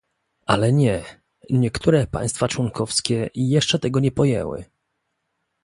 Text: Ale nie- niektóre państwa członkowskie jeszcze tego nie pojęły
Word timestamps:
Ale 0.45 0.73
nie- 0.73 1.03
niektóre 1.49 2.07
państwa 2.07 2.47
członkowskie 2.47 3.29
jeszcze 3.35 3.79
tego 3.79 3.99
nie 3.99 4.11
pojęły 4.11 4.65